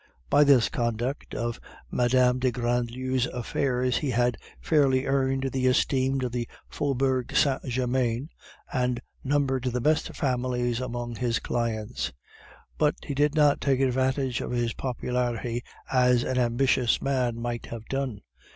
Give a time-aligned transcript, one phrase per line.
[0.31, 1.59] By his conduct of
[1.91, 2.39] Mme.
[2.39, 8.29] de Grandlieu's affairs he had fairly earned the esteem of the Faubourg Saint Germain,
[8.73, 12.13] and numbered the best families among his clients;
[12.79, 17.85] but he did not take advantage of his popularity, as an ambitious man might have
[17.85, 18.21] done.